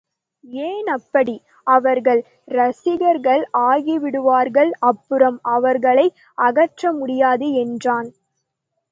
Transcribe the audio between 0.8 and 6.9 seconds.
அப்படி? அவர்கள் ரசிகர்கள் ஆகிவிடுவார்கள் அப்புறம் அவர்களை அகற்ற